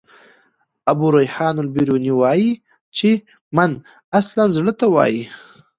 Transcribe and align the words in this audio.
ابو 0.91 1.07
ریحان 1.15 1.55
البروني 1.63 2.13
وايي 2.21 2.51
چي: 2.97 3.09
"من" 3.55 3.71
اصلاً 4.19 4.43
زړه 4.55 4.71
ته 4.79 4.85
وايي. 4.95 5.23